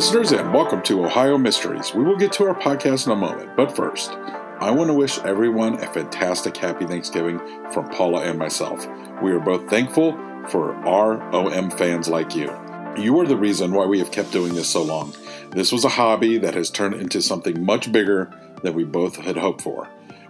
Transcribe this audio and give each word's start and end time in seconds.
listeners, 0.00 0.32
and 0.32 0.54
welcome 0.54 0.80
to 0.80 1.04
Ohio 1.04 1.36
Mysteries. 1.36 1.94
We 1.94 2.02
will 2.02 2.16
get 2.16 2.32
to 2.32 2.48
our 2.48 2.58
podcast 2.58 3.04
in 3.04 3.12
a 3.12 3.16
moment, 3.16 3.54
but 3.54 3.76
first, 3.76 4.12
I 4.58 4.70
want 4.70 4.88
to 4.88 4.94
wish 4.94 5.18
everyone 5.18 5.74
a 5.74 5.92
fantastic 5.92 6.56
happy 6.56 6.86
Thanksgiving 6.86 7.38
from 7.70 7.86
Paula 7.90 8.22
and 8.22 8.38
myself. 8.38 8.86
We 9.22 9.30
are 9.32 9.40
both 9.40 9.68
thankful 9.68 10.12
for 10.48 10.72
our 10.88 11.20
OM 11.34 11.70
fans 11.72 12.08
like 12.08 12.34
you. 12.34 12.50
You 12.96 13.20
are 13.20 13.26
the 13.26 13.36
reason 13.36 13.74
why 13.74 13.84
we 13.84 13.98
have 13.98 14.10
kept 14.10 14.32
doing 14.32 14.54
this 14.54 14.70
so 14.70 14.82
long. 14.82 15.14
This 15.50 15.70
was 15.70 15.84
a 15.84 15.90
hobby 15.90 16.38
that 16.38 16.54
has 16.54 16.70
turned 16.70 16.94
into 16.94 17.20
something 17.20 17.62
much 17.62 17.92
bigger 17.92 18.32
than 18.62 18.72
we 18.72 18.84
both 18.84 19.16
had 19.16 19.36
hoped 19.36 19.60
for. 19.60 19.86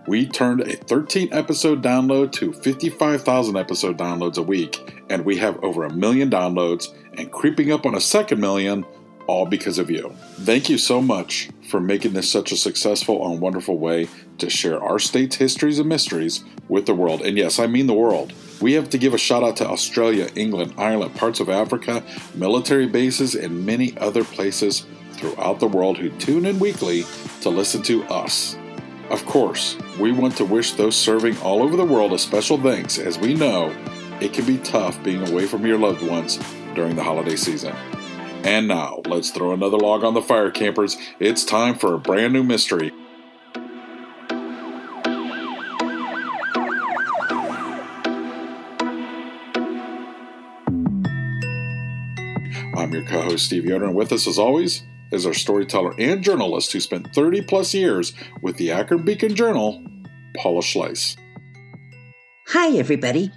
We 0.09 0.27
turned 0.27 0.63
a 0.63 0.75
13 0.79 1.29
episode 1.31 1.81
download 1.81 2.33
to 2.33 2.53
55,000 2.53 3.57
episode 3.57 3.97
downloads 3.97 4.37
a 4.37 4.43
week, 4.43 5.05
and 5.09 5.25
we 5.25 5.37
have 5.37 5.63
over 5.63 5.85
a 5.85 5.95
million 5.95 6.29
downloads 6.29 6.89
and 7.17 7.31
creeping 7.31 7.71
up 7.71 7.87
on 7.87 7.95
a 7.95 8.01
second 8.01 8.41
million, 8.41 8.85
all 9.31 9.47
because 9.47 9.79
of 9.79 9.89
you. 9.89 10.13
Thank 10.41 10.69
you 10.69 10.77
so 10.77 11.01
much 11.01 11.51
for 11.69 11.81
making 11.81 12.15
this 12.15 12.29
such 12.29 12.51
a 12.51 12.57
successful 12.57 13.31
and 13.31 13.41
wonderful 13.41 13.79
way 13.79 14.09
to 14.39 14.51
share 14.51 14.83
our 14.83 14.99
state's 14.99 15.37
histories 15.37 15.79
and 15.79 15.89
mysteries 15.89 16.43
with 16.69 16.87
the 16.87 16.95
world. 16.95 17.23
And 17.23 17.39
yes, 17.39 17.61
I 17.61 17.69
mean 17.69 17.87
the 17.87 17.95
world. 17.95 18.33
We 18.61 18.73
have 18.73 18.91
to 18.91 18.99
give 18.99 19.15
a 19.15 19.19
shout 19.19 19.45
out 19.45 19.57
to 19.59 19.69
Australia, 19.69 20.29
England, 20.35 20.75
Ireland, 20.77 21.15
parts 21.15 21.39
of 21.39 21.49
Africa, 21.49 22.03
military 22.35 22.89
bases, 22.89 23.37
and 23.37 23.65
many 23.65 23.97
other 23.99 24.25
places 24.25 24.85
throughout 25.13 25.61
the 25.61 25.69
world 25.69 25.97
who 25.97 26.11
tune 26.19 26.45
in 26.45 26.59
weekly 26.59 27.05
to 27.43 27.51
listen 27.51 27.83
to 27.83 28.03
us. 28.07 28.57
Of 29.11 29.25
course, 29.27 29.77
we 30.01 30.11
want 30.11 30.37
to 30.39 30.45
wish 30.45 30.73
those 30.73 30.97
serving 30.97 31.39
all 31.39 31.63
over 31.63 31.77
the 31.77 31.85
world 31.85 32.13
a 32.13 32.19
special 32.19 32.59
thanks 32.59 32.99
as 32.99 33.17
we 33.17 33.35
know 33.35 33.75
it 34.21 34.33
can 34.33 34.45
be 34.45 34.59
tough 34.59 35.01
being 35.05 35.27
away 35.29 35.47
from 35.47 35.65
your 35.65 35.79
loved 35.79 36.03
ones 36.03 36.39
during 36.75 36.97
the 36.97 37.03
holiday 37.05 37.37
season. 37.37 37.75
And 38.43 38.69
now, 38.69 39.03
let's 39.07 39.31
throw 39.31 39.53
another 39.53 39.77
log 39.77 40.03
on 40.03 40.15
the 40.15 40.23
fire, 40.23 40.51
campers. 40.51 40.97
It's 41.19 41.45
time 41.45 41.75
for 41.75 41.95
a 41.95 41.99
brand 41.99 42.33
new 42.33 42.43
mystery. 42.43 42.91
I'm 52.75 52.93
your 52.93 53.05
co 53.05 53.21
host, 53.21 53.45
Steve 53.45 53.67
Yoder, 53.67 53.85
and 53.85 53.95
with 53.95 54.11
us, 54.11 54.27
as 54.27 54.39
always, 54.39 54.85
is 55.13 55.27
our 55.27 55.35
storyteller 55.35 55.95
and 55.99 56.23
journalist 56.23 56.73
who 56.73 56.81
spent 56.81 57.15
30 57.15 57.43
plus 57.43 57.75
years 57.75 58.15
with 58.41 58.57
the 58.57 58.71
Akron 58.71 59.05
Beacon 59.05 59.35
Journal, 59.35 59.85
Paula 60.37 60.63
Schleis. 60.63 61.17
Hi, 62.49 62.77
everybody. 62.79 63.31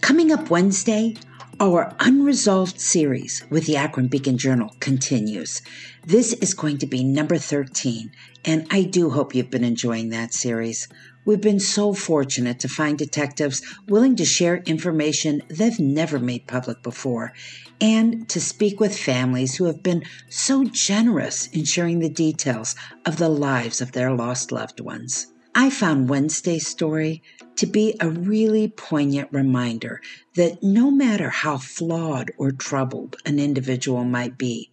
Coming 0.00 0.32
up 0.32 0.50
Wednesday, 0.50 1.14
our 1.58 1.94
unresolved 2.00 2.78
series 2.78 3.42
with 3.48 3.64
the 3.64 3.76
Akron 3.76 4.08
Beacon 4.08 4.36
Journal 4.36 4.74
continues. 4.80 5.62
This 6.04 6.34
is 6.34 6.52
going 6.52 6.76
to 6.78 6.86
be 6.86 7.02
number 7.02 7.38
13, 7.38 8.12
and 8.44 8.66
I 8.70 8.82
do 8.82 9.08
hope 9.08 9.34
you've 9.34 9.50
been 9.50 9.64
enjoying 9.64 10.10
that 10.10 10.34
series. 10.34 10.86
We've 11.24 11.40
been 11.40 11.58
so 11.58 11.94
fortunate 11.94 12.60
to 12.60 12.68
find 12.68 12.98
detectives 12.98 13.62
willing 13.88 14.16
to 14.16 14.24
share 14.26 14.58
information 14.58 15.42
they've 15.48 15.80
never 15.80 16.18
made 16.18 16.46
public 16.46 16.82
before, 16.82 17.32
and 17.80 18.28
to 18.28 18.40
speak 18.40 18.78
with 18.78 18.96
families 18.96 19.56
who 19.56 19.64
have 19.64 19.82
been 19.82 20.04
so 20.28 20.64
generous 20.64 21.46
in 21.48 21.64
sharing 21.64 22.00
the 22.00 22.10
details 22.10 22.74
of 23.06 23.16
the 23.16 23.30
lives 23.30 23.80
of 23.80 23.92
their 23.92 24.12
lost 24.12 24.52
loved 24.52 24.80
ones. 24.80 25.28
I 25.58 25.70
found 25.70 26.10
Wednesday's 26.10 26.66
story 26.66 27.22
to 27.56 27.64
be 27.64 27.96
a 27.98 28.10
really 28.10 28.68
poignant 28.68 29.30
reminder 29.32 30.02
that 30.34 30.62
no 30.62 30.90
matter 30.90 31.30
how 31.30 31.56
flawed 31.56 32.30
or 32.36 32.52
troubled 32.52 33.16
an 33.24 33.38
individual 33.38 34.04
might 34.04 34.36
be, 34.36 34.70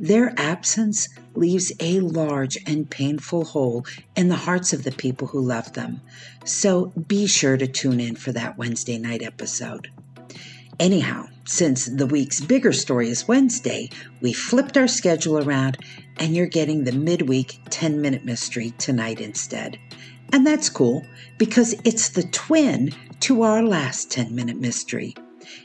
their 0.00 0.32
absence 0.38 1.10
leaves 1.34 1.70
a 1.80 2.00
large 2.00 2.56
and 2.66 2.88
painful 2.88 3.44
hole 3.44 3.84
in 4.16 4.28
the 4.28 4.36
hearts 4.36 4.72
of 4.72 4.84
the 4.84 4.92
people 4.92 5.28
who 5.28 5.38
love 5.38 5.74
them. 5.74 6.00
So 6.46 6.86
be 7.06 7.26
sure 7.26 7.58
to 7.58 7.66
tune 7.66 8.00
in 8.00 8.16
for 8.16 8.32
that 8.32 8.56
Wednesday 8.56 8.96
night 8.96 9.20
episode. 9.22 9.90
Anyhow, 10.80 11.26
since 11.44 11.84
the 11.84 12.06
week's 12.06 12.40
bigger 12.40 12.72
story 12.72 13.10
is 13.10 13.28
Wednesday, 13.28 13.90
we 14.22 14.32
flipped 14.32 14.78
our 14.78 14.88
schedule 14.88 15.46
around 15.46 15.76
and 16.16 16.34
you're 16.34 16.46
getting 16.46 16.84
the 16.84 16.92
midweek 16.92 17.60
10 17.68 18.00
minute 18.00 18.24
mystery 18.24 18.72
tonight 18.78 19.20
instead. 19.20 19.78
And 20.32 20.46
that's 20.46 20.70
cool 20.70 21.04
because 21.36 21.74
it's 21.84 22.08
the 22.08 22.22
twin 22.22 22.94
to 23.20 23.42
our 23.42 23.62
last 23.62 24.10
10 24.10 24.34
minute 24.34 24.58
mystery. 24.58 25.14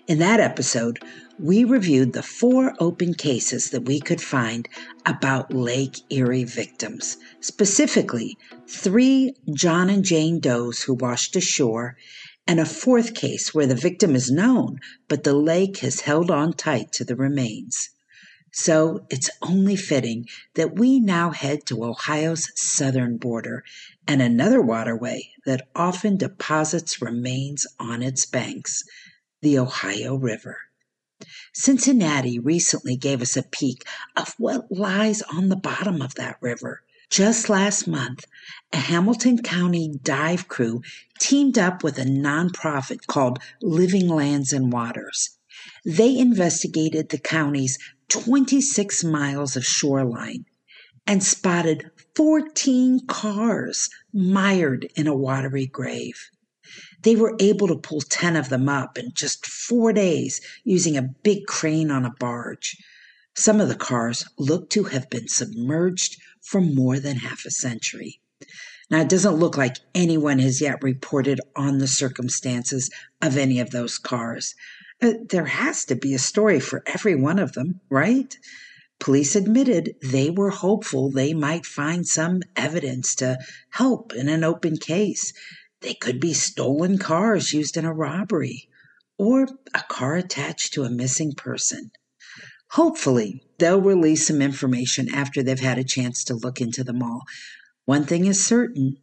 In 0.07 0.19
that 0.19 0.41
episode, 0.41 1.00
we 1.39 1.63
reviewed 1.63 2.11
the 2.11 2.23
four 2.23 2.73
open 2.79 3.13
cases 3.13 3.69
that 3.69 3.85
we 3.85 4.01
could 4.01 4.22
find 4.22 4.67
about 5.06 5.53
Lake 5.53 6.01
Erie 6.09 6.44
victims, 6.44 7.16
specifically 7.39 8.38
three 8.67 9.33
John 9.53 9.89
and 9.89 10.03
Jane 10.03 10.39
Does 10.39 10.83
who 10.83 10.95
washed 10.95 11.35
ashore, 11.35 11.95
and 12.45 12.59
a 12.59 12.66
fourth 12.66 13.13
case 13.13 13.53
where 13.53 13.67
the 13.67 13.75
victim 13.75 14.16
is 14.16 14.29
known, 14.31 14.79
but 15.07 15.23
the 15.23 15.33
lake 15.33 15.77
has 15.77 16.01
held 16.01 16.29
on 16.29 16.53
tight 16.53 16.91
to 16.94 17.06
the 17.06 17.16
remains. 17.16 17.91
So 18.59 19.06
it's 19.12 19.29
only 19.44 19.75
fitting 19.75 20.25
that 20.56 20.79
we 20.79 21.00
now 21.00 21.29
head 21.29 21.68
to 21.68 21.85
Ohio's 21.85 22.51
southern 22.56 23.18
border 23.18 23.63
and 24.07 24.19
another 24.19 24.63
waterway 24.63 25.29
that 25.45 25.68
often 25.75 26.18
deposits 26.18 27.00
remains 27.00 27.68
on 27.79 28.01
its 28.01 28.25
banks, 28.25 28.84
the 29.44 29.59
Ohio 29.59 30.16
River. 30.16 30.57
Cincinnati 31.53 32.40
recently 32.40 32.97
gave 32.97 33.22
us 33.22 33.38
a 33.38 33.44
peek 33.44 33.85
of 34.16 34.34
what 34.40 34.72
lies 34.72 35.22
on 35.22 35.50
the 35.50 35.56
bottom 35.56 36.01
of 36.01 36.16
that 36.16 36.38
river. 36.41 36.81
Just 37.12 37.50
last 37.50 37.88
month, 37.88 38.25
a 38.74 38.78
Hamilton 38.78 39.44
County 39.44 39.94
dive 40.01 40.47
crew 40.47 40.81
teamed 41.19 41.59
up 41.59 41.84
with 41.84 42.00
a 42.00 42.06
nonprofit 42.06 43.06
called 43.06 43.38
Living 43.62 44.07
Lands 44.07 44.51
and 44.51 44.74
Waters. 44.74 45.38
They 45.85 46.18
investigated 46.18 47.09
the 47.09 47.18
county's 47.18 47.78
26 48.09 49.03
miles 49.03 49.56
of 49.56 49.66
shoreline 49.66 50.45
and 51.06 51.23
spotted 51.23 51.90
14 52.16 53.06
cars 53.07 53.90
mired 54.13 54.90
in 54.95 55.07
a 55.07 55.16
watery 55.16 55.66
grave. 55.66 56.29
They 57.03 57.16
were 57.16 57.35
able 57.40 57.68
to 57.68 57.78
pull 57.78 58.01
10 58.01 58.35
of 58.35 58.50
them 58.50 58.68
up 58.68 58.97
in 58.97 59.12
just 59.13 59.45
four 59.45 59.94
days 59.94 60.41
using 60.63 60.97
a 60.97 61.09
big 61.23 61.45
crane 61.47 61.91
on 61.91 62.06
a 62.06 62.13
barge. 62.19 62.78
Some 63.35 63.62
of 63.62 63.68
the 63.69 63.75
cars 63.75 64.25
look 64.38 64.69
to 64.72 64.85
have 64.85 65.09
been 65.09 65.28
submerged 65.28 66.19
for 66.41 66.59
more 66.59 67.00
than 67.00 67.18
half 67.18 67.45
a 67.45 67.51
century. 67.51 68.19
Now, 68.89 69.01
it 69.01 69.09
doesn't 69.09 69.35
look 69.35 69.57
like 69.57 69.78
anyone 69.94 70.39
has 70.39 70.62
yet 70.62 70.81
reported 70.81 71.39
on 71.56 71.78
the 71.78 71.88
circumstances 71.88 72.89
of 73.22 73.38
any 73.38 73.59
of 73.59 73.72
those 73.72 73.97
cars. 73.97 74.56
Uh, 75.02 75.13
there 75.30 75.46
has 75.46 75.85
to 75.85 75.96
be 75.96 76.13
a 76.13 76.19
story 76.19 76.60
for 76.60 76.83
every 76.88 77.16
one 77.16 77.38
of 77.38 77.54
them, 77.54 77.80
right? 77.89 78.36
Police 79.00 79.36
admitted 79.36 79.95
they 80.01 80.31
were 80.31 80.50
hopeful 80.50 81.12
they 81.12 81.33
might 81.33 81.68
find 81.68 82.07
some 82.07 82.42
evidence 82.56 83.13
to 83.16 83.38
help 83.69 84.13
in 84.13 84.27
an 84.27 84.44
open 84.44 84.77
case. 84.77 85.33
They 85.81 85.94
could 85.94 86.19
be 86.19 86.33
stolen 86.33 86.98
cars 86.98 87.54
used 87.54 87.77
in 87.77 87.86
a 87.86 87.94
robbery 87.94 88.69
or 89.19 89.48
a 89.74 89.83
car 89.88 90.16
attached 90.16 90.74
to 90.74 90.83
a 90.83 90.89
missing 90.89 91.33
person. 91.33 91.92
Hopefully, 92.71 93.44
they'll 93.60 93.80
release 93.80 94.27
some 94.27 94.42
information 94.42 95.13
after 95.13 95.44
they've 95.44 95.60
had 95.60 95.77
a 95.77 95.83
chance 95.83 96.24
to 96.25 96.33
look 96.33 96.60
into 96.60 96.83
them 96.83 97.04
all. 97.04 97.21
One 97.86 98.06
thing 98.06 98.25
is 98.25 98.45
certain 98.45 98.98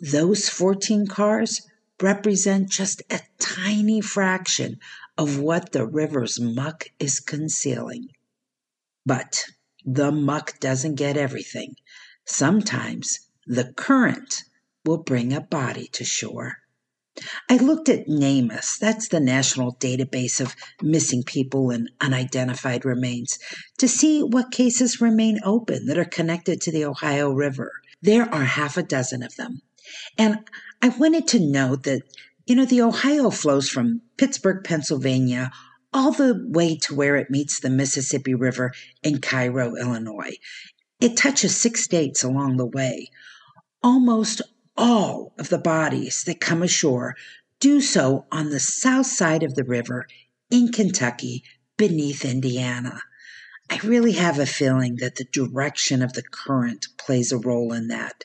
those 0.00 0.48
14 0.48 1.06
cars 1.06 1.62
represent 2.00 2.70
just 2.70 3.02
a 3.10 3.20
tiny 3.40 4.00
fraction 4.00 4.78
of 5.18 5.38
what 5.40 5.72
the 5.72 5.86
river's 5.86 6.40
muck 6.40 6.86
is 6.98 7.20
concealing. 7.20 8.08
But 9.04 9.44
the 9.84 10.12
muck 10.12 10.60
doesn't 10.60 10.94
get 10.94 11.16
everything. 11.16 11.74
Sometimes 12.24 13.18
the 13.46 13.72
current 13.74 14.44
will 14.84 15.02
bring 15.02 15.32
a 15.32 15.40
body 15.40 15.88
to 15.92 16.04
shore. 16.04 16.58
I 17.50 17.56
looked 17.56 17.88
at 17.88 18.06
NamUs, 18.06 18.78
that's 18.78 19.08
the 19.08 19.18
national 19.18 19.74
database 19.74 20.40
of 20.40 20.54
missing 20.80 21.24
people 21.24 21.70
and 21.70 21.90
unidentified 22.00 22.84
remains, 22.84 23.40
to 23.78 23.88
see 23.88 24.22
what 24.22 24.52
cases 24.52 25.00
remain 25.00 25.40
open 25.42 25.86
that 25.86 25.98
are 25.98 26.04
connected 26.04 26.60
to 26.60 26.70
the 26.70 26.84
Ohio 26.84 27.30
River. 27.30 27.72
There 28.00 28.32
are 28.32 28.44
half 28.44 28.76
a 28.76 28.84
dozen 28.84 29.24
of 29.24 29.34
them. 29.34 29.62
And 30.16 30.38
I 30.80 30.90
wanted 30.90 31.26
to 31.28 31.40
note 31.40 31.82
that, 31.84 32.02
you 32.48 32.54
know, 32.54 32.64
the 32.64 32.80
Ohio 32.80 33.28
flows 33.28 33.68
from 33.68 34.00
Pittsburgh, 34.16 34.64
Pennsylvania, 34.64 35.50
all 35.92 36.12
the 36.12 36.46
way 36.48 36.76
to 36.76 36.94
where 36.94 37.16
it 37.16 37.28
meets 37.28 37.60
the 37.60 37.68
Mississippi 37.68 38.34
River 38.34 38.72
in 39.02 39.20
Cairo, 39.20 39.74
Illinois. 39.76 40.34
It 40.98 41.14
touches 41.14 41.54
six 41.54 41.84
states 41.84 42.24
along 42.24 42.56
the 42.56 42.64
way. 42.64 43.10
Almost 43.82 44.40
all 44.78 45.34
of 45.38 45.50
the 45.50 45.58
bodies 45.58 46.24
that 46.24 46.40
come 46.40 46.62
ashore 46.62 47.16
do 47.60 47.82
so 47.82 48.24
on 48.32 48.48
the 48.48 48.60
south 48.60 49.06
side 49.06 49.42
of 49.42 49.54
the 49.54 49.64
river 49.64 50.06
in 50.50 50.72
Kentucky 50.72 51.44
beneath 51.76 52.24
Indiana. 52.24 53.02
I 53.68 53.78
really 53.84 54.12
have 54.12 54.38
a 54.38 54.46
feeling 54.46 54.96
that 54.96 55.16
the 55.16 55.24
direction 55.24 56.00
of 56.00 56.14
the 56.14 56.22
current 56.22 56.86
plays 56.96 57.30
a 57.30 57.36
role 57.36 57.74
in 57.74 57.88
that. 57.88 58.24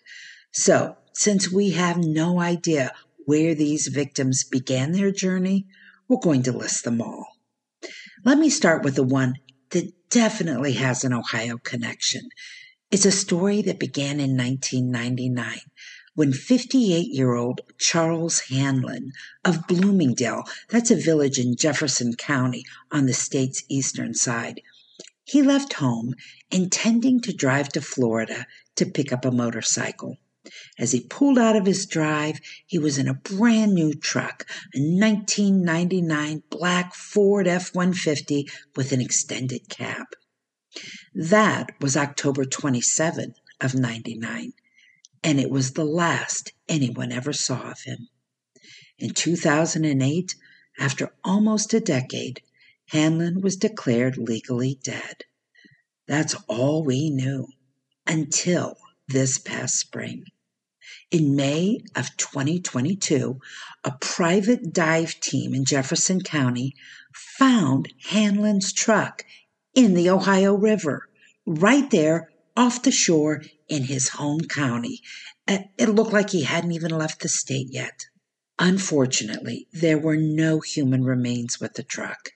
So, 0.53 0.95
since 1.11 1.51
we 1.51 1.71
have 1.71 1.97
no 1.97 2.39
idea 2.39 2.93
where 3.25 3.55
these 3.55 3.87
victims 3.87 4.43
began 4.43 4.91
their 4.91 5.11
journey, 5.11 5.67
we're 6.07 6.17
going 6.17 6.43
to 6.43 6.51
list 6.51 6.83
them 6.83 7.01
all. 7.01 7.27
Let 8.23 8.37
me 8.37 8.49
start 8.49 8.83
with 8.83 8.95
the 8.95 9.03
one 9.03 9.35
that 9.71 9.91
definitely 10.09 10.73
has 10.73 11.03
an 11.03 11.13
Ohio 11.13 11.57
connection. 11.57 12.29
It's 12.91 13.05
a 13.05 13.11
story 13.11 13.61
that 13.63 13.79
began 13.79 14.19
in 14.19 14.37
1999 14.37 15.59
when 16.15 16.31
58 16.31 17.07
year 17.11 17.33
old 17.33 17.61
Charles 17.79 18.41
Hanlon 18.41 19.13
of 19.43 19.67
Bloomingdale, 19.67 20.43
that's 20.69 20.91
a 20.91 20.95
village 20.95 21.39
in 21.39 21.55
Jefferson 21.55 22.13
County 22.13 22.65
on 22.91 23.07
the 23.07 23.13
state's 23.13 23.63
eastern 23.67 24.13
side, 24.13 24.61
he 25.23 25.41
left 25.41 25.73
home 25.73 26.13
intending 26.51 27.19
to 27.21 27.33
drive 27.33 27.69
to 27.69 27.81
Florida 27.81 28.45
to 28.75 28.85
pick 28.85 29.11
up 29.11 29.25
a 29.25 29.31
motorcycle. 29.31 30.17
As 30.78 30.92
he 30.92 31.00
pulled 31.00 31.38
out 31.38 31.56
of 31.56 31.66
his 31.66 31.86
drive, 31.86 32.40
he 32.66 32.78
was 32.78 32.98
in 32.98 33.07
a 33.07 33.13
brand 33.13 33.74
new 33.74 33.94
truck, 33.94 34.45
a 34.74 34.80
1999 34.80 36.44
black 36.50 36.94
Ford 36.94 37.48
F 37.48 37.74
150 37.74 38.50
with 38.75 38.92
an 38.92 39.00
extended 39.00 39.69
cab. 39.69 40.07
That 41.13 41.80
was 41.80 41.95
October 41.95 42.44
27 42.44 43.36
of 43.62 43.75
99, 43.75 44.54
and 45.24 45.40
it 45.40 45.50
was 45.50 45.74
the 45.74 45.86
last 45.86 46.51
anyone 46.68 47.12
ever 47.12 47.31
saw 47.31 47.72
of 47.72 47.81
him. 47.84 48.10
In 48.98 49.12
2008, 49.12 50.36
after 50.80 51.13
almost 51.24 51.74
a 51.74 51.80
decade, 51.80 52.42
Hanlon 52.88 53.42
was 53.42 53.56
declared 53.56 54.18
legally 54.18 54.80
dead. 54.84 55.24
That's 56.07 56.36
all 56.48 56.84
we 56.84 57.10
knew 57.10 57.48
until 58.06 58.78
this 59.07 59.38
past 59.38 59.75
spring. 59.78 60.25
In 61.13 61.36
May 61.36 61.77
of 61.95 62.18
2022, 62.18 63.39
a 63.83 63.92
private 64.01 64.74
dive 64.74 65.19
team 65.19 65.54
in 65.54 65.63
Jefferson 65.63 66.21
County 66.21 66.74
found 67.13 67.94
Hanlon's 68.10 68.74
truck 68.74 69.24
in 69.75 69.94
the 69.94 70.10
Ohio 70.10 70.56
River, 70.56 71.07
right 71.45 71.88
there 71.92 72.31
off 72.57 72.81
the 72.81 72.89
shore 72.89 73.44
in 73.69 73.83
his 73.83 74.10
home 74.10 74.42
county. 74.42 75.01
It 75.48 75.89
looked 75.89 76.13
like 76.13 76.31
he 76.31 76.45
hadn't 76.45 76.71
even 76.71 76.89
left 76.89 77.21
the 77.21 77.30
state 77.30 77.68
yet. 77.69 78.07
Unfortunately, 78.57 79.68
there 79.71 80.00
were 80.00 80.18
no 80.18 80.62
human 80.62 81.04
remains 81.04 81.59
with 81.59 81.75
the 81.75 81.83
truck, 81.83 82.31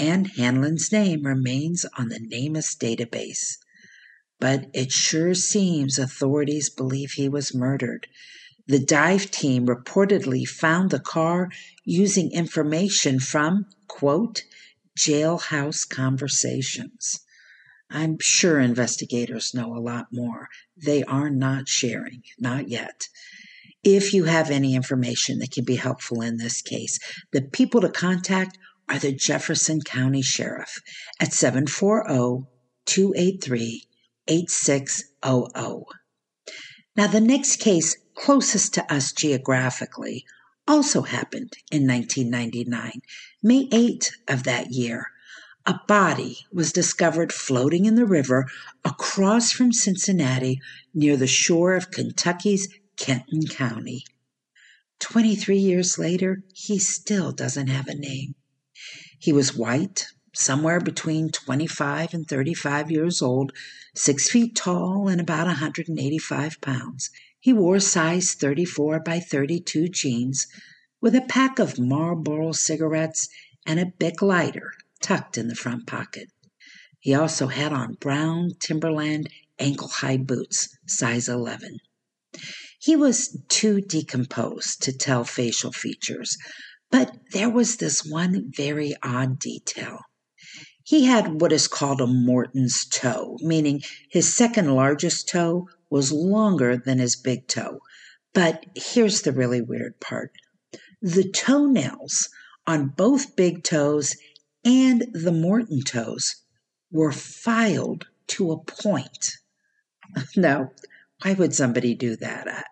and 0.00 0.32
Hanlon's 0.32 0.90
name 0.90 1.22
remains 1.22 1.86
on 1.96 2.08
the 2.08 2.18
NamUs 2.18 2.76
database. 2.76 3.58
But 4.38 4.68
it 4.74 4.92
sure 4.92 5.34
seems 5.34 5.98
authorities 5.98 6.68
believe 6.68 7.12
he 7.12 7.28
was 7.28 7.54
murdered. 7.54 8.06
The 8.66 8.78
dive 8.78 9.30
team 9.30 9.66
reportedly 9.66 10.46
found 10.46 10.90
the 10.90 11.00
car 11.00 11.50
using 11.84 12.32
information 12.32 13.20
from, 13.20 13.66
quote, 13.86 14.42
jailhouse 14.98 15.88
conversations. 15.88 17.20
I'm 17.88 18.18
sure 18.20 18.58
investigators 18.58 19.54
know 19.54 19.74
a 19.74 19.78
lot 19.78 20.08
more. 20.12 20.48
They 20.76 21.04
are 21.04 21.30
not 21.30 21.68
sharing, 21.68 22.22
not 22.38 22.68
yet. 22.68 23.08
If 23.84 24.12
you 24.12 24.24
have 24.24 24.50
any 24.50 24.74
information 24.74 25.38
that 25.38 25.52
can 25.52 25.64
be 25.64 25.76
helpful 25.76 26.20
in 26.20 26.38
this 26.38 26.60
case, 26.60 26.98
the 27.32 27.42
people 27.42 27.80
to 27.82 27.88
contact 27.88 28.58
are 28.88 28.98
the 28.98 29.12
Jefferson 29.12 29.80
County 29.80 30.22
Sheriff 30.22 30.80
at 31.20 31.32
740 31.32 32.46
283 32.86 33.86
8600. 34.28 35.84
Now, 36.96 37.06
the 37.06 37.20
next 37.20 37.56
case 37.56 37.96
closest 38.14 38.74
to 38.74 38.92
us 38.92 39.12
geographically 39.12 40.24
also 40.66 41.02
happened 41.02 41.52
in 41.70 41.86
1999, 41.86 43.02
May 43.42 43.68
8 43.70 44.12
of 44.28 44.44
that 44.44 44.70
year. 44.70 45.08
A 45.66 45.80
body 45.86 46.46
was 46.52 46.72
discovered 46.72 47.32
floating 47.32 47.86
in 47.86 47.96
the 47.96 48.06
river 48.06 48.46
across 48.84 49.50
from 49.50 49.72
Cincinnati 49.72 50.60
near 50.94 51.16
the 51.16 51.26
shore 51.26 51.74
of 51.74 51.90
Kentucky's 51.90 52.68
Kenton 52.96 53.46
County. 53.46 54.04
23 55.00 55.58
years 55.58 55.98
later, 55.98 56.42
he 56.54 56.78
still 56.78 57.32
doesn't 57.32 57.66
have 57.66 57.88
a 57.88 57.94
name. 57.94 58.34
He 59.18 59.32
was 59.32 59.56
white, 59.56 60.06
somewhere 60.34 60.80
between 60.80 61.30
25 61.30 62.14
and 62.14 62.28
35 62.28 62.90
years 62.90 63.20
old, 63.20 63.52
six 63.96 64.30
feet 64.30 64.54
tall, 64.54 65.08
and 65.08 65.20
about 65.20 65.46
185 65.46 66.60
pounds. 66.60 67.10
He 67.40 67.52
wore 67.52 67.80
size 67.80 68.32
34 68.32 69.00
by 69.00 69.20
32 69.20 69.88
jeans 69.88 70.46
with 71.00 71.14
a 71.14 71.22
pack 71.22 71.58
of 71.58 71.78
Marlboro 71.78 72.52
cigarettes 72.52 73.28
and 73.64 73.80
a 73.80 73.92
Bic 73.98 74.20
lighter 74.22 74.72
tucked 75.00 75.38
in 75.38 75.48
the 75.48 75.54
front 75.54 75.86
pocket. 75.86 76.28
He 76.98 77.14
also 77.14 77.46
had 77.46 77.72
on 77.72 77.94
brown 77.94 78.52
Timberland 78.58 79.28
ankle 79.58 79.88
high 79.88 80.16
boots, 80.16 80.68
size 80.86 81.28
11. 81.28 81.78
He 82.80 82.96
was 82.96 83.38
too 83.48 83.80
decomposed 83.80 84.82
to 84.82 84.92
tell 84.92 85.24
facial 85.24 85.72
features, 85.72 86.36
but 86.90 87.16
there 87.32 87.50
was 87.50 87.76
this 87.76 88.04
one 88.04 88.50
very 88.54 88.94
odd 89.02 89.38
detail. 89.38 90.00
He 90.86 91.06
had 91.06 91.40
what 91.40 91.50
is 91.50 91.66
called 91.66 92.00
a 92.00 92.06
Morton's 92.06 92.86
toe, 92.86 93.38
meaning 93.40 93.82
his 94.08 94.32
second 94.32 94.72
largest 94.72 95.28
toe 95.28 95.68
was 95.90 96.12
longer 96.12 96.76
than 96.76 97.00
his 97.00 97.16
big 97.16 97.48
toe. 97.48 97.80
But 98.32 98.64
here's 98.76 99.22
the 99.22 99.32
really 99.32 99.60
weird 99.60 99.98
part 99.98 100.30
the 101.02 101.28
toenails 101.28 102.28
on 102.68 102.90
both 102.96 103.34
big 103.34 103.64
toes 103.64 104.14
and 104.64 105.04
the 105.12 105.32
Morton 105.32 105.82
toes 105.82 106.36
were 106.92 107.10
filed 107.10 108.06
to 108.28 108.52
a 108.52 108.62
point. 108.62 109.38
now, 110.36 110.70
why 111.20 111.32
would 111.32 111.52
somebody 111.52 111.96
do 111.96 112.14
that? 112.14 112.46
I, 112.46 112.62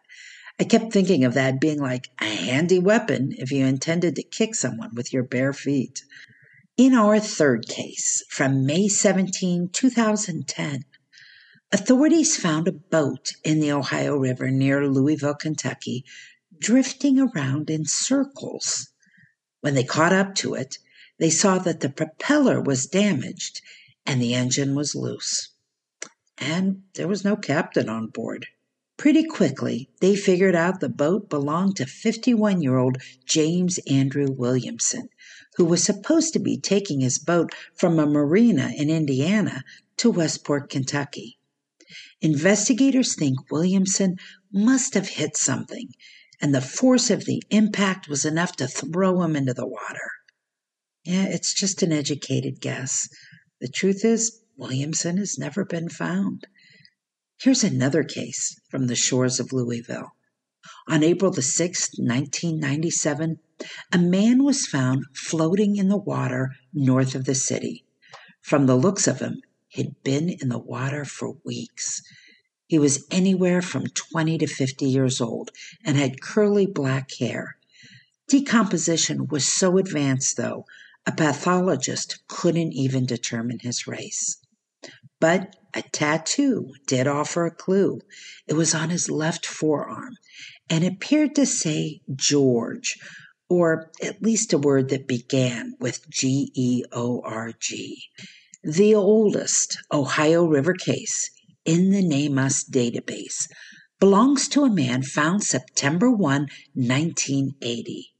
I 0.60 0.62
kept 0.62 0.92
thinking 0.92 1.24
of 1.24 1.34
that 1.34 1.60
being 1.60 1.80
like 1.80 2.06
a 2.20 2.26
handy 2.26 2.78
weapon 2.78 3.34
if 3.38 3.50
you 3.50 3.66
intended 3.66 4.14
to 4.14 4.22
kick 4.22 4.54
someone 4.54 4.94
with 4.94 5.12
your 5.12 5.24
bare 5.24 5.52
feet. 5.52 6.04
In 6.76 6.92
our 6.92 7.20
third 7.20 7.68
case, 7.68 8.24
from 8.28 8.66
May 8.66 8.88
17, 8.88 9.68
2010, 9.68 10.84
authorities 11.70 12.36
found 12.36 12.66
a 12.66 12.72
boat 12.72 13.34
in 13.44 13.60
the 13.60 13.70
Ohio 13.70 14.16
River 14.16 14.50
near 14.50 14.88
Louisville, 14.88 15.36
Kentucky, 15.36 16.04
drifting 16.58 17.20
around 17.20 17.70
in 17.70 17.84
circles. 17.84 18.88
When 19.60 19.74
they 19.74 19.84
caught 19.84 20.12
up 20.12 20.34
to 20.36 20.54
it, 20.54 20.78
they 21.20 21.30
saw 21.30 21.58
that 21.58 21.78
the 21.78 21.90
propeller 21.90 22.60
was 22.60 22.86
damaged 22.86 23.60
and 24.04 24.20
the 24.20 24.34
engine 24.34 24.74
was 24.74 24.96
loose. 24.96 25.50
And 26.38 26.82
there 26.94 27.06
was 27.06 27.24
no 27.24 27.36
captain 27.36 27.88
on 27.88 28.08
board. 28.08 28.48
Pretty 28.96 29.22
quickly, 29.22 29.90
they 30.00 30.16
figured 30.16 30.56
out 30.56 30.80
the 30.80 30.88
boat 30.88 31.30
belonged 31.30 31.76
to 31.76 31.86
51 31.86 32.62
year 32.62 32.78
old 32.78 32.98
James 33.24 33.78
Andrew 33.88 34.26
Williamson, 34.28 35.08
who 35.56 35.64
was 35.64 35.82
supposed 35.82 36.32
to 36.32 36.38
be 36.38 36.58
taking 36.58 37.00
his 37.00 37.18
boat 37.18 37.52
from 37.74 37.98
a 37.98 38.06
marina 38.06 38.72
in 38.76 38.90
Indiana 38.90 39.62
to 39.96 40.10
Westport, 40.10 40.68
Kentucky. 40.68 41.38
Investigators 42.20 43.14
think 43.14 43.50
Williamson 43.50 44.16
must 44.52 44.94
have 44.94 45.08
hit 45.08 45.36
something, 45.36 45.92
and 46.40 46.54
the 46.54 46.60
force 46.60 47.10
of 47.10 47.24
the 47.24 47.42
impact 47.50 48.08
was 48.08 48.24
enough 48.24 48.56
to 48.56 48.66
throw 48.66 49.22
him 49.22 49.36
into 49.36 49.54
the 49.54 49.66
water. 49.66 50.10
Yeah, 51.04 51.26
it's 51.26 51.54
just 51.54 51.82
an 51.82 51.92
educated 51.92 52.60
guess. 52.60 53.08
The 53.60 53.68
truth 53.68 54.04
is, 54.04 54.40
Williamson 54.56 55.18
has 55.18 55.38
never 55.38 55.64
been 55.64 55.88
found. 55.88 56.46
Here's 57.40 57.64
another 57.64 58.04
case 58.04 58.58
from 58.70 58.86
the 58.86 58.94
shores 58.94 59.38
of 59.38 59.52
Louisville. 59.52 60.12
On 60.88 61.02
April 61.02 61.30
the 61.30 61.42
6th, 61.42 61.98
1997, 61.98 63.38
a 63.92 63.98
man 63.98 64.42
was 64.42 64.66
found 64.66 65.04
floating 65.12 65.76
in 65.76 65.88
the 65.88 65.96
water 65.96 66.50
north 66.72 67.14
of 67.14 67.24
the 67.24 67.34
city. 67.34 67.84
From 68.40 68.66
the 68.66 68.76
looks 68.76 69.06
of 69.06 69.20
him, 69.20 69.42
he'd 69.68 70.02
been 70.02 70.28
in 70.28 70.48
the 70.48 70.58
water 70.58 71.04
for 71.04 71.36
weeks. 71.44 72.02
He 72.66 72.78
was 72.78 73.06
anywhere 73.10 73.62
from 73.62 73.86
20 73.86 74.38
to 74.38 74.46
50 74.46 74.86
years 74.86 75.20
old 75.20 75.50
and 75.84 75.96
had 75.96 76.20
curly 76.20 76.66
black 76.66 77.10
hair. 77.18 77.56
Decomposition 78.28 79.26
was 79.28 79.46
so 79.46 79.78
advanced, 79.78 80.36
though, 80.36 80.64
a 81.06 81.12
pathologist 81.12 82.26
couldn't 82.26 82.72
even 82.72 83.06
determine 83.06 83.58
his 83.60 83.86
race. 83.86 84.38
But 85.20 85.56
a 85.74 85.82
tattoo 85.82 86.72
did 86.86 87.06
offer 87.06 87.46
a 87.46 87.50
clue. 87.54 88.00
It 88.46 88.54
was 88.54 88.74
on 88.74 88.90
his 88.90 89.10
left 89.10 89.46
forearm 89.46 90.16
and 90.70 90.84
appeared 90.84 91.34
to 91.34 91.46
say 91.46 92.00
George, 92.14 92.98
or 93.54 93.88
at 94.02 94.20
least 94.20 94.52
a 94.52 94.58
word 94.58 94.88
that 94.88 95.06
began 95.06 95.74
with 95.78 96.10
G 96.10 96.50
E 96.54 96.82
O 96.90 97.22
R 97.24 97.52
G. 97.60 98.02
The 98.64 98.96
oldest 98.96 99.78
Ohio 99.92 100.44
River 100.44 100.74
case 100.74 101.30
in 101.64 101.90
the 101.90 102.02
NamUs 102.02 102.68
database 102.68 103.46
belongs 104.00 104.48
to 104.48 104.64
a 104.64 104.74
man 104.74 105.04
found 105.04 105.44
September 105.44 106.10
1, 106.10 106.48
1980. 106.74 108.12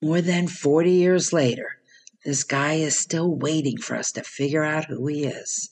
More 0.00 0.22
than 0.22 0.48
40 0.48 0.90
years 0.90 1.30
later, 1.30 1.76
this 2.24 2.42
guy 2.42 2.74
is 2.74 2.98
still 2.98 3.34
waiting 3.34 3.76
for 3.76 3.96
us 3.96 4.12
to 4.12 4.22
figure 4.22 4.64
out 4.64 4.86
who 4.86 5.06
he 5.08 5.24
is. 5.24 5.68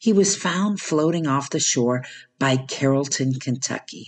He 0.00 0.12
was 0.12 0.36
found 0.36 0.80
floating 0.80 1.26
off 1.26 1.50
the 1.50 1.58
shore 1.58 2.04
by 2.38 2.56
Carrollton, 2.56 3.34
Kentucky, 3.34 4.06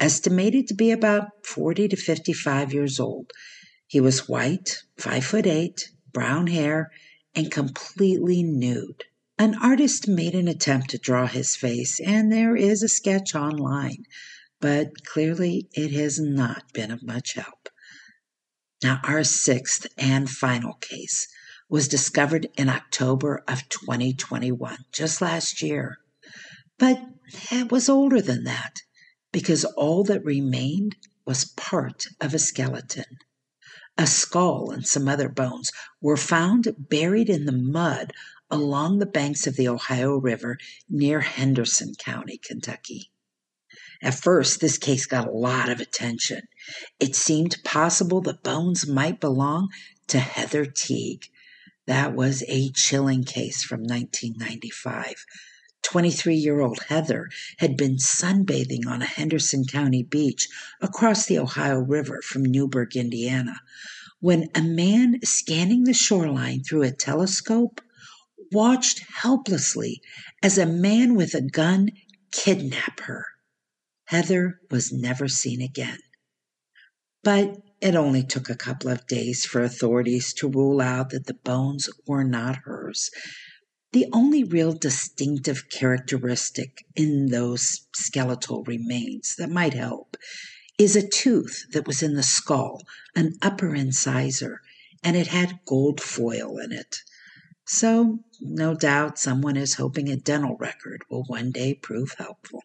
estimated 0.00 0.66
to 0.68 0.74
be 0.74 0.90
about 0.90 1.46
40 1.46 1.88
to 1.88 1.96
55 1.96 2.72
years 2.72 2.98
old. 2.98 3.30
He 3.90 4.00
was 4.00 4.28
white, 4.28 4.84
5 4.98 5.24
foot 5.24 5.46
8, 5.48 5.90
brown 6.12 6.46
hair, 6.46 6.92
and 7.34 7.50
completely 7.50 8.40
nude. 8.40 9.02
An 9.36 9.56
artist 9.60 10.06
made 10.06 10.36
an 10.36 10.46
attempt 10.46 10.90
to 10.90 10.98
draw 10.98 11.26
his 11.26 11.56
face, 11.56 11.98
and 11.98 12.30
there 12.30 12.54
is 12.54 12.84
a 12.84 12.88
sketch 12.88 13.34
online, 13.34 14.04
but 14.60 15.04
clearly 15.04 15.68
it 15.72 15.90
has 15.90 16.20
not 16.20 16.72
been 16.72 16.92
of 16.92 17.02
much 17.02 17.32
help. 17.32 17.68
Now, 18.80 19.00
our 19.02 19.24
sixth 19.24 19.88
and 19.98 20.30
final 20.30 20.74
case 20.74 21.26
was 21.68 21.88
discovered 21.88 22.46
in 22.56 22.68
October 22.68 23.42
of 23.48 23.68
2021, 23.70 24.84
just 24.92 25.20
last 25.20 25.62
year. 25.62 25.98
But 26.78 27.02
it 27.50 27.72
was 27.72 27.88
older 27.88 28.22
than 28.22 28.44
that 28.44 28.82
because 29.32 29.64
all 29.64 30.04
that 30.04 30.24
remained 30.24 30.94
was 31.26 31.44
part 31.44 32.06
of 32.20 32.34
a 32.34 32.38
skeleton. 32.38 33.18
A 33.98 34.06
skull 34.06 34.70
and 34.70 34.86
some 34.86 35.08
other 35.08 35.28
bones 35.28 35.72
were 36.00 36.16
found 36.16 36.74
buried 36.78 37.28
in 37.28 37.44
the 37.44 37.52
mud 37.52 38.12
along 38.50 38.98
the 38.98 39.06
banks 39.06 39.46
of 39.46 39.56
the 39.56 39.68
Ohio 39.68 40.16
River 40.16 40.58
near 40.88 41.20
Henderson 41.20 41.94
County, 41.94 42.38
Kentucky. 42.38 43.10
At 44.02 44.14
first, 44.14 44.60
this 44.60 44.78
case 44.78 45.06
got 45.06 45.28
a 45.28 45.32
lot 45.32 45.68
of 45.68 45.80
attention. 45.80 46.42
It 46.98 47.14
seemed 47.14 47.62
possible 47.64 48.20
the 48.20 48.34
bones 48.34 48.86
might 48.86 49.20
belong 49.20 49.68
to 50.08 50.18
Heather 50.18 50.64
Teague, 50.64 51.26
that 51.86 52.14
was 52.14 52.44
a 52.46 52.70
chilling 52.70 53.24
case 53.24 53.64
from 53.64 53.80
1995. 53.80 55.24
23 55.82 56.34
year 56.34 56.60
old 56.60 56.80
Heather 56.88 57.30
had 57.58 57.76
been 57.76 57.96
sunbathing 57.96 58.86
on 58.86 59.02
a 59.02 59.06
Henderson 59.06 59.64
County 59.64 60.02
beach 60.02 60.48
across 60.80 61.26
the 61.26 61.38
Ohio 61.38 61.78
River 61.80 62.20
from 62.22 62.44
Newburgh, 62.44 62.96
Indiana, 62.96 63.60
when 64.20 64.50
a 64.54 64.62
man 64.62 65.20
scanning 65.24 65.84
the 65.84 65.94
shoreline 65.94 66.62
through 66.62 66.82
a 66.82 66.90
telescope 66.90 67.80
watched 68.52 69.00
helplessly 69.00 70.00
as 70.42 70.58
a 70.58 70.66
man 70.66 71.14
with 71.14 71.34
a 71.34 71.40
gun 71.40 71.90
kidnapped 72.32 73.00
her. 73.00 73.26
Heather 74.04 74.60
was 74.70 74.92
never 74.92 75.28
seen 75.28 75.60
again. 75.60 75.98
But 77.22 77.58
it 77.80 77.94
only 77.94 78.22
took 78.22 78.50
a 78.50 78.56
couple 78.56 78.90
of 78.90 79.06
days 79.06 79.44
for 79.44 79.62
authorities 79.62 80.32
to 80.34 80.48
rule 80.48 80.80
out 80.80 81.10
that 81.10 81.26
the 81.26 81.34
bones 81.34 81.88
were 82.06 82.24
not 82.24 82.56
hers. 82.64 83.10
The 83.92 84.06
only 84.12 84.44
real 84.44 84.72
distinctive 84.72 85.68
characteristic 85.68 86.84
in 86.94 87.26
those 87.26 87.88
skeletal 87.92 88.62
remains 88.62 89.34
that 89.36 89.50
might 89.50 89.74
help 89.74 90.16
is 90.78 90.94
a 90.94 91.06
tooth 91.06 91.66
that 91.72 91.86
was 91.88 92.00
in 92.02 92.14
the 92.14 92.22
skull, 92.22 92.82
an 93.16 93.36
upper 93.42 93.74
incisor, 93.74 94.60
and 95.02 95.16
it 95.16 95.26
had 95.26 95.58
gold 95.66 96.00
foil 96.00 96.58
in 96.58 96.72
it. 96.72 96.98
So, 97.66 98.20
no 98.40 98.74
doubt, 98.74 99.18
someone 99.18 99.56
is 99.56 99.74
hoping 99.74 100.08
a 100.08 100.16
dental 100.16 100.56
record 100.56 101.02
will 101.10 101.24
one 101.24 101.50
day 101.50 101.74
prove 101.74 102.14
helpful. 102.16 102.62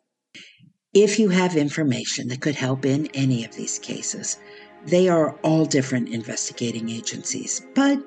If 0.93 1.19
you 1.19 1.29
have 1.29 1.57
information 1.57 2.27
that 2.27 2.41
could 2.41 2.55
help 2.55 2.85
in 2.85 3.07
any 3.07 3.43
of 3.43 3.55
these 3.55 3.79
cases, 3.79 4.37
they 4.85 5.09
are 5.09 5.31
all 5.41 5.65
different 5.65 6.09
investigating 6.09 6.89
agencies, 6.89 7.61
but 7.73 7.99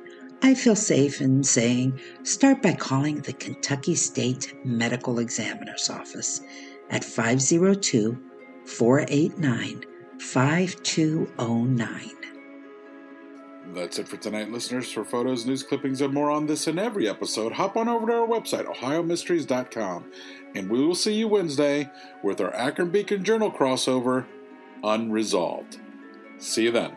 I 0.43 0.55
feel 0.55 0.77
safe 0.77 1.21
in 1.21 1.43
saying 1.43 1.99
start 2.23 2.63
by 2.63 2.73
calling 2.73 3.21
the 3.21 3.33
Kentucky 3.33 3.95
State 3.95 4.55
Medical 4.65 5.19
Examiner's 5.19 5.91
Office 5.91 6.43
at 6.91 7.05
502 7.05 8.19
489 8.65 9.85
5209. 10.21 12.11
That's 13.75 13.99
it 13.99 14.09
for 14.09 14.17
tonight, 14.17 14.51
listeners. 14.51 14.91
For 14.91 15.05
photos, 15.05 15.45
news 15.45 15.63
clippings, 15.63 16.01
and 16.01 16.15
more 16.15 16.31
on 16.31 16.47
this 16.47 16.67
and 16.67 16.79
every 16.79 17.09
episode, 17.09 17.53
hop 17.53 17.77
on 17.77 17.89
over 17.89 18.07
to 18.07 18.13
our 18.15 18.27
website, 18.27 18.65
ohiomysteries.com, 18.65 20.11
and 20.55 20.71
we 20.71 20.85
will 20.85 20.95
see 20.95 21.13
you 21.13 21.29
Wednesday 21.29 21.91
with 22.23 22.41
our 22.41 22.55
Akron 22.55 22.91
Beacon 22.91 23.23
Journal 23.23 23.51
crossover, 23.51 24.25
Unresolved. 24.83 25.79
See 26.39 26.65
you 26.65 26.71
then. 26.71 26.97